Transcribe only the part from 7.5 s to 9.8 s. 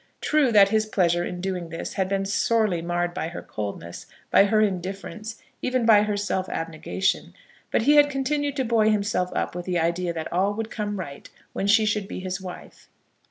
but he had continued to buoy himself up with the